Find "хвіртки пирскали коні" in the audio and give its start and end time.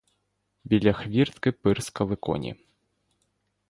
0.93-2.55